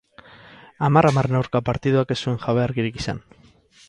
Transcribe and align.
Hamar 0.87 1.07
hamarren 1.09 1.37
aurka 1.41 1.61
partiduak 1.67 2.13
ez 2.15 2.17
zuen 2.23 2.41
jabe 2.47 2.63
argirik 2.65 2.99
izan. 3.05 3.21